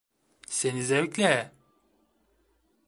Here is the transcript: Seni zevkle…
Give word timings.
Seni 0.47 0.81
zevkle… 0.83 1.51